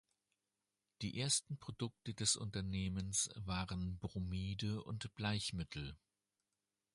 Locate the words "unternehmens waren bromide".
2.35-4.83